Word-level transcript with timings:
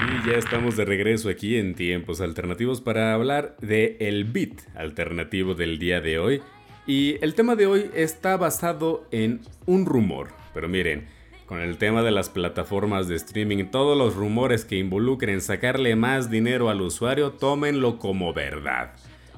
Y 0.00 0.26
ya 0.26 0.38
estamos 0.38 0.78
de 0.78 0.86
regreso 0.86 1.28
aquí 1.28 1.56
en 1.56 1.74
Tiempos 1.74 2.22
Alternativos 2.22 2.80
para 2.80 3.12
hablar 3.12 3.56
de 3.60 3.98
el 4.00 4.24
beat 4.24 4.62
alternativo 4.74 5.54
del 5.54 5.78
día 5.78 6.00
de 6.00 6.18
hoy. 6.18 6.40
Y 6.86 7.16
el 7.20 7.34
tema 7.34 7.54
de 7.54 7.66
hoy 7.66 7.90
está 7.94 8.38
basado 8.38 9.06
en 9.10 9.42
un 9.66 9.84
rumor. 9.84 10.28
Pero 10.54 10.68
miren, 10.68 11.06
con 11.44 11.60
el 11.60 11.76
tema 11.76 12.02
de 12.02 12.12
las 12.12 12.30
plataformas 12.30 13.08
de 13.08 13.16
streaming, 13.16 13.66
todos 13.66 13.98
los 13.98 14.14
rumores 14.14 14.64
que 14.64 14.78
involucren 14.78 15.42
sacarle 15.42 15.96
más 15.96 16.30
dinero 16.30 16.70
al 16.70 16.80
usuario, 16.80 17.32
tómenlo 17.32 17.98
como 17.98 18.32
verdad. 18.32 18.94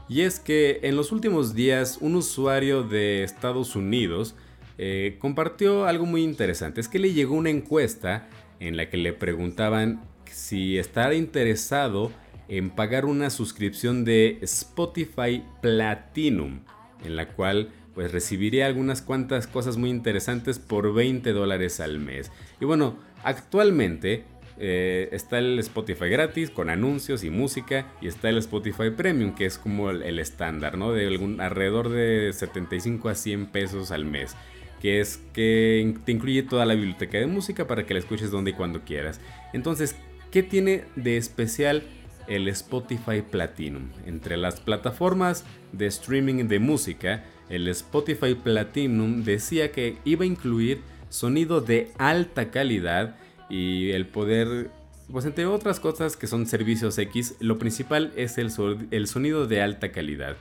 Y 0.09 0.21
es 0.21 0.39
que 0.39 0.79
en 0.85 0.95
los 0.95 1.11
últimos 1.11 1.55
días 1.55 1.99
un 2.01 2.15
usuario 2.15 2.85
de 2.85 3.25
Estados 3.25 3.75
Unidos 3.75 4.37
eh, 4.79 5.17
compartió 5.19 5.87
algo 5.87 6.07
muy 6.07 6.23
interesante. 6.23 6.81
Es 6.81 6.89
que 6.89 7.01
le 7.01 7.13
llegó 7.13 7.35
una 7.35 7.51
encuesta 7.51 8.29
en 8.61 8.77
la 8.77 8.89
que 8.89 8.97
le 8.97 9.13
preguntaban 9.13 10.13
si 10.33 10.79
estaba 10.79 11.15
interesado 11.15 12.11
en 12.49 12.71
pagar 12.71 13.05
una 13.05 13.31
suscripción 13.31 14.05
de 14.05 14.39
Spotify 14.43 15.43
Platinum, 15.61 16.61
en 17.05 17.17
la 17.17 17.29
cual 17.29 17.71
pues 17.95 18.13
recibiría 18.13 18.67
algunas 18.67 19.03
cuantas 19.03 19.47
cosas 19.47 19.77
muy 19.77 19.91
interesantes 19.91 20.59
por 20.59 20.93
20 20.95 21.33
dólares 21.33 21.81
al 21.81 21.99
mes. 21.99 22.31
Y 22.61 22.65
bueno, 22.65 22.97
actualmente 23.23 24.25
eh, 24.59 25.09
está 25.13 25.39
el 25.39 25.59
Spotify 25.61 26.09
gratis 26.09 26.51
con 26.51 26.71
anuncios 26.71 27.25
y 27.25 27.31
música 27.31 27.91
y 28.01 28.07
está 28.07 28.29
el 28.29 28.39
Spotify 28.39 28.91
Premium 28.97 29.35
que 29.35 29.47
es 29.47 29.59
como 29.59 29.91
el, 29.91 30.19
estándar, 30.19 30.77
¿no? 30.79 30.93
De 30.93 31.07
algún, 31.07 31.41
alrededor 31.41 31.89
de 31.89 32.33
75 32.33 33.09
a 33.09 33.15
100 33.15 33.47
pesos 33.47 33.91
al 33.91 34.05
mes. 34.05 34.37
Que 34.81 35.01
es 35.01 35.21
que 35.33 35.95
te 36.05 36.13
incluye 36.13 36.43
toda 36.43 36.67
la 36.67 36.75
biblioteca 36.75 37.19
de 37.19 37.27
música 37.27 37.67
para 37.67 37.87
que 37.87 37.95
la 37.95 38.01
escuches 38.01 38.31
donde 38.31 38.51
y 38.51 38.55
cuando 38.55 38.81
quieras. 38.83 39.21
Entonces, 39.53 39.97
¿qué 40.33 40.43
tiene 40.43 40.85
de 40.97 41.19
especial 41.19 41.85
el 42.27 42.49
Spotify 42.49 43.23
Platinum? 43.23 43.91
Entre 44.07 44.37
las 44.37 44.61
plataformas 44.61 45.45
de 45.73 45.87
streaming 45.87 46.49
de 46.49 46.59
música, 46.59 47.25
el 47.49 47.69
Spotify 47.69 48.35
Platinum 48.35 49.23
decía 49.23 49.71
que 49.71 49.99
iba 50.05 50.25
a 50.25 50.27
incluir 50.27 50.81
sonido 51.11 51.61
de 51.61 51.93
alta 51.99 52.51
calidad 52.51 53.17
y 53.51 53.91
el 53.91 54.07
poder, 54.07 54.71
pues 55.11 55.27
entre 55.27 55.45
otras 55.45 55.79
cosas 55.79 56.17
que 56.17 56.27
son 56.27 56.47
servicios 56.47 56.97
X, 56.97 57.37
lo 57.39 57.59
principal 57.59 58.13
es 58.17 58.39
el, 58.39 58.51
sonido 58.51 59.47
de 59.47 59.61
alta 59.61 59.93
calidad. 59.93 60.37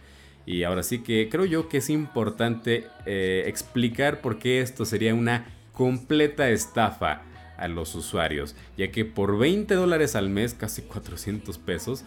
Y 0.45 0.63
ahora 0.63 0.83
sí 0.83 0.99
que 0.99 1.27
creo 1.29 1.45
yo 1.45 1.67
que 1.67 1.77
es 1.77 1.89
importante 1.89 2.85
eh, 3.05 3.43
explicar 3.45 4.21
por 4.21 4.39
qué 4.39 4.61
esto 4.61 4.85
sería 4.85 5.13
una 5.13 5.45
completa 5.73 6.49
estafa 6.49 7.23
a 7.61 7.67
los 7.67 7.95
usuarios, 7.95 8.55
ya 8.77 8.91
que 8.91 9.05
por 9.05 9.37
20 9.37 9.73
dólares 9.75 10.15
al 10.15 10.29
mes, 10.29 10.53
casi 10.53 10.81
400 10.81 11.57
pesos, 11.59 12.03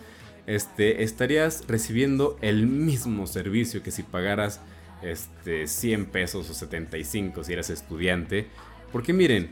este, 0.47 1.03
estarías 1.03 1.65
recibiendo 1.69 2.37
el 2.43 2.67
mismo 2.67 3.27
servicio 3.27 3.83
que 3.83 3.91
si 3.91 4.03
pagaras 4.03 4.61
este, 5.03 5.67
100 5.67 6.07
pesos 6.07 6.51
o 6.51 6.55
75 6.55 7.45
si 7.45 7.53
eras 7.53 7.71
estudiante. 7.71 8.49
Porque 8.93 9.13
miren, 9.13 9.51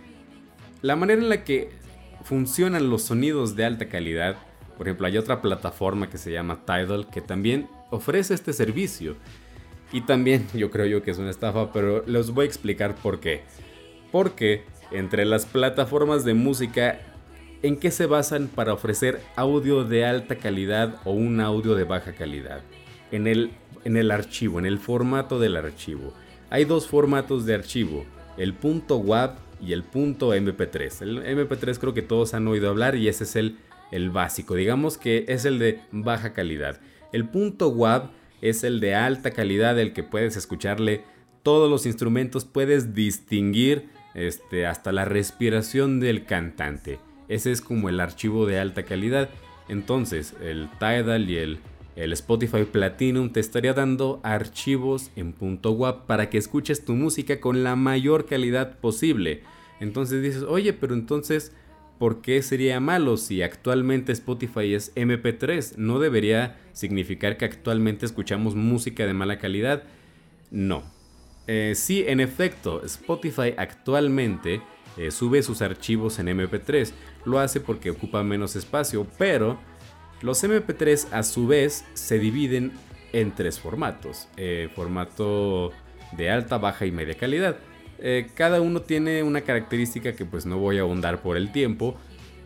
la 0.82 0.96
manera 0.96 1.20
en 1.20 1.28
la 1.28 1.44
que 1.44 1.70
funcionan 2.24 2.90
los 2.90 3.02
sonidos 3.02 3.56
de 3.56 3.64
alta 3.64 3.88
calidad, 3.88 4.36
por 4.76 4.88
ejemplo, 4.88 5.06
hay 5.06 5.18
otra 5.18 5.40
plataforma 5.42 6.10
que 6.10 6.18
se 6.18 6.32
llama 6.32 6.64
Tidal 6.64 7.08
que 7.10 7.20
también 7.20 7.68
ofrece 7.90 8.34
este 8.34 8.52
servicio. 8.52 9.16
Y 9.92 10.02
también 10.02 10.46
yo 10.54 10.70
creo 10.70 10.86
yo 10.86 11.02
que 11.02 11.10
es 11.10 11.18
una 11.18 11.30
estafa, 11.30 11.72
pero 11.72 12.04
les 12.06 12.30
voy 12.30 12.44
a 12.44 12.48
explicar 12.48 12.94
por 12.94 13.20
qué. 13.20 13.42
Porque 14.10 14.64
entre 14.92 15.24
las 15.24 15.46
plataformas 15.46 16.24
de 16.24 16.34
música, 16.34 17.00
¿en 17.62 17.76
qué 17.76 17.90
se 17.90 18.06
basan 18.06 18.48
para 18.48 18.72
ofrecer 18.72 19.20
audio 19.36 19.84
de 19.84 20.04
alta 20.04 20.36
calidad 20.36 20.96
o 21.04 21.12
un 21.12 21.40
audio 21.40 21.74
de 21.74 21.84
baja 21.84 22.12
calidad? 22.12 22.62
En 23.10 23.26
el 23.26 23.50
en 23.84 23.96
el 23.96 24.10
archivo, 24.10 24.58
en 24.58 24.66
el 24.66 24.78
formato 24.78 25.38
del 25.38 25.56
archivo. 25.56 26.12
Hay 26.50 26.64
dos 26.64 26.86
formatos 26.86 27.46
de 27.46 27.54
archivo, 27.54 28.04
el 28.36 28.54
punto 28.54 28.98
.wav 28.98 29.36
y 29.60 29.72
el 29.72 29.82
punto 29.82 30.34
.mp3. 30.34 31.02
El 31.02 31.38
mp3 31.38 31.78
creo 31.78 31.94
que 31.94 32.02
todos 32.02 32.34
han 32.34 32.46
oído 32.48 32.68
hablar 32.68 32.96
y 32.96 33.08
ese 33.08 33.24
es 33.24 33.36
el, 33.36 33.58
el 33.90 34.10
básico, 34.10 34.54
digamos 34.54 34.98
que 34.98 35.24
es 35.28 35.44
el 35.44 35.58
de 35.58 35.80
baja 35.90 36.32
calidad. 36.32 36.80
El 37.12 37.28
punto 37.28 37.68
.wav 37.68 38.10
es 38.40 38.64
el 38.64 38.80
de 38.80 38.94
alta 38.94 39.30
calidad, 39.30 39.78
el 39.78 39.92
que 39.92 40.02
puedes 40.02 40.36
escucharle 40.36 41.04
todos 41.42 41.70
los 41.70 41.86
instrumentos, 41.86 42.44
puedes 42.44 42.94
distinguir 42.94 43.88
este, 44.14 44.66
hasta 44.66 44.92
la 44.92 45.04
respiración 45.04 46.00
del 46.00 46.24
cantante. 46.24 46.98
Ese 47.28 47.52
es 47.52 47.60
como 47.60 47.88
el 47.88 48.00
archivo 48.00 48.46
de 48.46 48.58
alta 48.58 48.84
calidad. 48.84 49.30
Entonces, 49.68 50.34
el 50.42 50.68
Tidal 50.78 51.30
y 51.30 51.36
el 51.36 51.58
el 51.94 52.12
Spotify 52.14 52.64
Platinum 52.64 53.30
te 53.30 53.40
estaría 53.40 53.74
dando 53.74 54.20
archivos 54.22 55.10
en 55.14 55.34
.wav 55.62 56.06
para 56.06 56.30
que 56.30 56.38
escuches 56.38 56.84
tu 56.84 56.94
música 56.94 57.40
con 57.40 57.62
la 57.62 57.76
mayor 57.76 58.26
calidad 58.26 58.78
posible. 58.78 59.42
Entonces 59.78 60.22
dices, 60.22 60.42
oye, 60.42 60.72
pero 60.72 60.94
entonces, 60.94 61.52
¿por 61.98 62.22
qué 62.22 62.40
sería 62.42 62.80
malo 62.80 63.18
si 63.18 63.42
actualmente 63.42 64.12
Spotify 64.12 64.72
es 64.72 64.94
MP3? 64.94 65.76
¿No 65.76 65.98
debería 65.98 66.58
significar 66.72 67.36
que 67.36 67.44
actualmente 67.44 68.06
escuchamos 68.06 68.54
música 68.54 69.06
de 69.06 69.12
mala 69.12 69.38
calidad? 69.38 69.82
No. 70.50 70.84
Eh, 71.54 71.74
sí, 71.74 72.02
en 72.08 72.20
efecto, 72.20 72.82
Spotify 72.82 73.52
actualmente 73.58 74.62
eh, 74.96 75.10
sube 75.10 75.42
sus 75.42 75.60
archivos 75.60 76.18
en 76.18 76.28
MP3. 76.28 76.92
Lo 77.26 77.40
hace 77.40 77.60
porque 77.60 77.90
ocupa 77.90 78.22
menos 78.22 78.56
espacio, 78.56 79.06
pero 79.18 79.58
los 80.22 80.42
MP3 80.42 81.08
a 81.12 81.22
su 81.22 81.46
vez 81.46 81.84
se 81.92 82.18
dividen 82.18 82.72
en 83.12 83.32
tres 83.32 83.60
formatos. 83.60 84.28
Eh, 84.38 84.70
formato 84.74 85.72
de 86.16 86.30
alta, 86.30 86.56
baja 86.56 86.86
y 86.86 86.90
media 86.90 87.18
calidad. 87.18 87.58
Cada 88.34 88.62
uno 88.62 88.80
tiene 88.80 89.22
una 89.22 89.42
característica 89.42 90.14
que 90.14 90.24
pues 90.24 90.46
no 90.46 90.58
voy 90.58 90.78
a 90.78 90.80
ahondar 90.80 91.20
por 91.20 91.36
el 91.36 91.52
tiempo. 91.52 91.98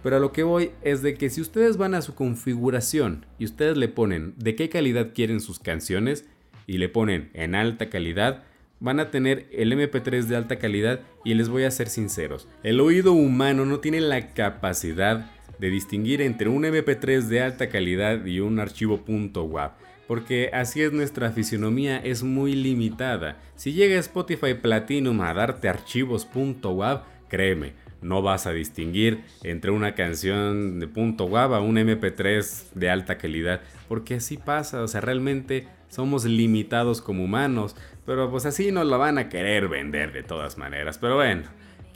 Pero 0.02 0.16
a 0.16 0.20
lo 0.20 0.32
que 0.32 0.42
voy 0.42 0.72
es 0.82 1.00
de 1.02 1.14
que 1.14 1.30
si 1.30 1.40
ustedes 1.40 1.76
van 1.76 1.94
a 1.94 2.02
su 2.02 2.16
configuración 2.16 3.24
y 3.38 3.44
ustedes 3.44 3.76
le 3.76 3.86
ponen 3.88 4.34
de 4.36 4.56
qué 4.56 4.68
calidad 4.68 5.12
quieren 5.14 5.40
sus 5.40 5.60
canciones 5.60 6.26
y 6.66 6.78
le 6.78 6.88
ponen 6.88 7.30
en 7.34 7.54
alta 7.54 7.88
calidad, 7.88 8.44
van 8.80 9.00
a 9.00 9.10
tener 9.10 9.48
el 9.52 9.72
MP3 9.72 10.24
de 10.24 10.36
alta 10.36 10.56
calidad 10.56 11.00
y 11.24 11.34
les 11.34 11.48
voy 11.48 11.64
a 11.64 11.70
ser 11.70 11.88
sinceros, 11.88 12.48
el 12.62 12.80
oído 12.80 13.12
humano 13.12 13.64
no 13.64 13.80
tiene 13.80 14.00
la 14.00 14.28
capacidad 14.34 15.30
de 15.58 15.70
distinguir 15.70 16.20
entre 16.20 16.48
un 16.48 16.64
MP3 16.64 17.22
de 17.22 17.42
alta 17.42 17.68
calidad 17.68 18.24
y 18.26 18.40
un 18.40 18.58
archivo 18.60 19.02
.wav, 19.06 19.72
porque 20.06 20.50
así 20.52 20.82
es 20.82 20.92
nuestra 20.92 21.30
fisionomía, 21.32 21.98
es 21.98 22.22
muy 22.22 22.54
limitada. 22.54 23.38
Si 23.56 23.72
llega 23.72 23.98
Spotify 23.98 24.54
Platinum 24.54 25.20
a 25.22 25.32
darte 25.32 25.68
archivos 25.68 26.28
.wav, 26.62 27.04
créeme, 27.28 27.72
no 28.02 28.22
vas 28.22 28.46
a 28.46 28.52
distinguir 28.52 29.24
entre 29.42 29.70
una 29.70 29.94
canción 29.94 30.80
de 30.80 30.86
.wav 30.86 31.54
a 31.54 31.60
un 31.60 31.76
MP3 31.76 32.72
de 32.74 32.90
alta 32.90 33.18
calidad, 33.18 33.60
porque 33.88 34.14
así 34.14 34.36
pasa, 34.36 34.82
o 34.82 34.88
sea, 34.88 35.00
realmente 35.00 35.68
somos 35.88 36.24
limitados 36.24 37.00
como 37.00 37.24
humanos, 37.24 37.76
pero 38.04 38.30
pues 38.30 38.46
así 38.46 38.72
nos 38.72 38.86
lo 38.86 38.98
van 38.98 39.18
a 39.18 39.28
querer 39.28 39.68
vender 39.68 40.12
de 40.12 40.22
todas 40.22 40.58
maneras, 40.58 40.98
pero 40.98 41.16
bueno. 41.16 41.44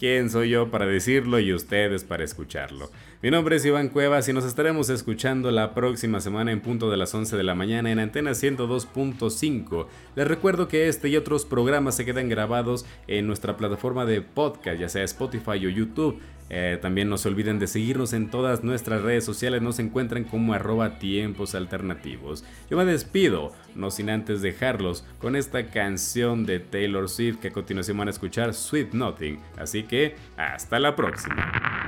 ¿Quién 0.00 0.30
soy 0.30 0.48
yo 0.48 0.70
para 0.70 0.86
decirlo 0.86 1.40
y 1.40 1.52
ustedes 1.52 2.04
para 2.04 2.24
escucharlo? 2.24 2.90
Mi 3.20 3.30
nombre 3.30 3.56
es 3.56 3.66
Iván 3.66 3.90
Cuevas 3.90 4.26
y 4.30 4.32
nos 4.32 4.46
estaremos 4.46 4.88
escuchando 4.88 5.50
la 5.50 5.74
próxima 5.74 6.22
semana 6.22 6.52
en 6.52 6.62
punto 6.62 6.90
de 6.90 6.96
las 6.96 7.14
11 7.14 7.36
de 7.36 7.42
la 7.42 7.54
mañana 7.54 7.92
en 7.92 7.98
Antena 7.98 8.30
102.5. 8.30 9.86
Les 10.16 10.26
recuerdo 10.26 10.68
que 10.68 10.88
este 10.88 11.10
y 11.10 11.18
otros 11.18 11.44
programas 11.44 11.96
se 11.96 12.06
quedan 12.06 12.30
grabados 12.30 12.86
en 13.08 13.26
nuestra 13.26 13.58
plataforma 13.58 14.06
de 14.06 14.22
podcast, 14.22 14.80
ya 14.80 14.88
sea 14.88 15.04
Spotify 15.04 15.66
o 15.66 15.68
YouTube. 15.68 16.18
Eh, 16.50 16.78
también 16.82 17.08
no 17.08 17.16
se 17.16 17.28
olviden 17.28 17.58
de 17.60 17.68
seguirnos 17.68 18.12
en 18.12 18.28
todas 18.28 18.64
nuestras 18.64 19.02
redes 19.02 19.24
sociales, 19.24 19.62
nos 19.62 19.78
encuentran 19.78 20.24
como 20.24 20.52
arroba 20.52 20.98
tiempos 20.98 21.54
alternativos. 21.54 22.44
Yo 22.68 22.76
me 22.76 22.84
despido, 22.84 23.52
no 23.76 23.90
sin 23.90 24.10
antes 24.10 24.42
dejarlos 24.42 25.04
con 25.18 25.36
esta 25.36 25.66
canción 25.66 26.44
de 26.44 26.58
Taylor 26.58 27.08
Swift 27.08 27.38
que 27.38 27.48
a 27.48 27.52
continuación 27.52 27.98
van 27.98 28.08
a 28.08 28.10
escuchar 28.10 28.52
Sweet 28.52 28.92
Nothing. 28.92 29.38
Así 29.56 29.84
que 29.84 30.16
hasta 30.36 30.80
la 30.80 30.96
próxima. 30.96 31.79